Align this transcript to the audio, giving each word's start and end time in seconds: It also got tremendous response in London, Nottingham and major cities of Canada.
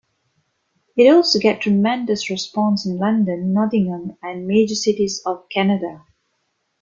It 0.97 1.13
also 1.13 1.37
got 1.39 1.61
tremendous 1.61 2.31
response 2.31 2.87
in 2.87 2.97
London, 2.97 3.53
Nottingham 3.53 4.17
and 4.23 4.47
major 4.47 4.73
cities 4.73 5.21
of 5.27 5.47
Canada. 5.49 6.03